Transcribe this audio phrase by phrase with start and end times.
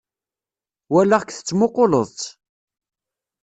[0.91, 2.21] Walaɣ-k tettmuquleḍ-tt.